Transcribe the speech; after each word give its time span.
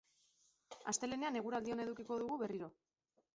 Astelehenean 0.91 1.37
eguraldi 1.41 1.75
ona 1.75 1.85
edukiko 1.87 2.19
du 2.23 2.31
berriro. 2.45 2.73